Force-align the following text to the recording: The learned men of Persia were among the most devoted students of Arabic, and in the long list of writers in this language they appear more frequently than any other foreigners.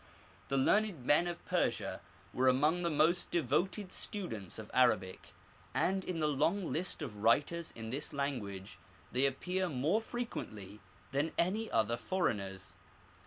The 0.47 0.57
learned 0.57 1.05
men 1.05 1.27
of 1.27 1.45
Persia 1.45 2.01
were 2.33 2.47
among 2.47 2.81
the 2.81 2.89
most 2.89 3.29
devoted 3.29 3.91
students 3.93 4.57
of 4.57 4.71
Arabic, 4.73 5.31
and 5.75 6.03
in 6.03 6.19
the 6.19 6.27
long 6.27 6.73
list 6.73 7.03
of 7.03 7.17
writers 7.17 7.69
in 7.69 7.91
this 7.91 8.11
language 8.11 8.79
they 9.11 9.27
appear 9.27 9.69
more 9.69 10.01
frequently 10.01 10.79
than 11.11 11.33
any 11.37 11.69
other 11.69 11.97
foreigners. 11.97 12.73